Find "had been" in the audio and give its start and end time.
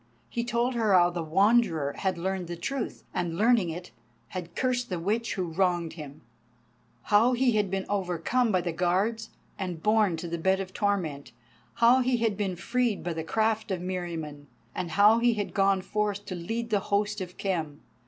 7.51-7.85, 12.17-12.55